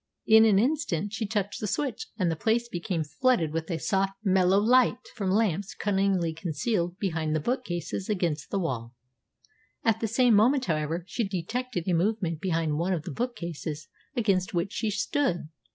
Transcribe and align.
In 0.25 0.45
an 0.45 0.57
instant 0.57 1.13
she 1.13 1.27
touched 1.27 1.59
the 1.59 1.67
switch, 1.67 2.07
and 2.17 2.31
the 2.31 2.35
place 2.35 2.67
became 2.67 3.03
flooded 3.03 3.53
by 3.53 3.61
a 3.69 3.77
soft, 3.77 4.13
mellow 4.23 4.57
light 4.57 4.97
from 5.13 5.29
lamps 5.29 5.75
cunningly 5.75 6.33
concealed 6.33 6.97
behind 6.97 7.35
the 7.35 7.39
bookcases 7.39 8.09
against 8.09 8.49
the 8.49 8.57
wall. 8.57 8.95
At 9.83 9.99
the 9.99 10.07
same 10.07 10.33
moment, 10.33 10.65
however, 10.65 11.05
she 11.07 11.23
detected 11.27 11.87
a 11.87 11.93
movement 11.93 12.41
behind 12.41 12.79
one 12.79 12.93
of 12.93 13.03
the 13.03 13.11
bookcases 13.11 13.89
against 14.15 14.55
which 14.55 14.73
she 14.73 14.89
stood. 14.89 15.49